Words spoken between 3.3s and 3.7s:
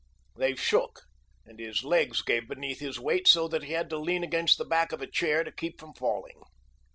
that